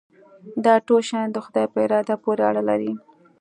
دا 0.65 0.75
ټول 0.87 1.01
شیان 1.09 1.27
د 1.31 1.37
خدای 1.45 1.65
په 1.73 1.77
اراده 1.85 2.15
پورې 2.23 2.41
اړه 2.49 2.61
لري. 2.69 2.93